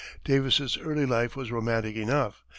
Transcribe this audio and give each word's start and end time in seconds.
Davis's 0.23 0.79
early 0.79 1.05
life 1.05 1.35
was 1.35 1.51
romantic 1.51 1.95
enough. 1.95 2.43